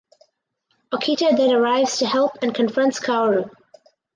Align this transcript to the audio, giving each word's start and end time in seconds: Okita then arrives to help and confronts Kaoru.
Okita 0.91 1.35
then 1.37 1.51
arrives 1.53 1.99
to 1.99 2.07
help 2.07 2.35
and 2.41 2.55
confronts 2.55 2.99
Kaoru. 2.99 3.51